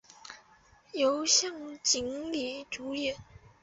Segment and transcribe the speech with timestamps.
[0.93, 3.15] 由向井理主演。